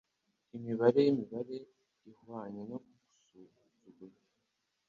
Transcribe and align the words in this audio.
Imibare 0.57 0.99
yimibare 1.05 1.57
ihwanye 2.11 2.61
no 2.69 2.77
gusuzugura 2.85 4.17